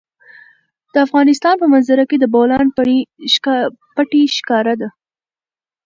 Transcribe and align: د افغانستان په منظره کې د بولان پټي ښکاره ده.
د 0.93 0.95
افغانستان 1.05 1.55
په 1.61 1.65
منظره 1.73 2.03
کې 2.09 2.17
د 2.19 2.25
بولان 2.33 2.67
پټي 3.95 4.21
ښکاره 4.37 4.73
ده. 4.81 4.89